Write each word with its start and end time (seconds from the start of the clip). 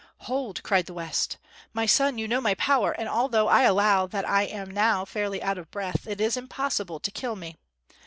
"Hold!" 0.21 0.63
cried 0.63 0.87
the 0.87 0.95
West. 0.95 1.37
"My 1.73 1.85
son, 1.85 2.17
you 2.17 2.27
know 2.27 2.41
my 2.41 2.55
power, 2.55 2.91
and 2.91 3.07
although 3.07 3.47
I 3.47 3.61
allow 3.65 4.07
that 4.07 4.27
I 4.27 4.45
am 4.45 4.71
now 4.71 5.05
fairly 5.05 5.43
out 5.43 5.59
of 5.59 5.69
breath, 5.69 6.07
it 6.07 6.19
is 6.19 6.35
impossible 6.35 6.99
to 6.99 7.11
kill 7.11 7.35
me. 7.35 7.55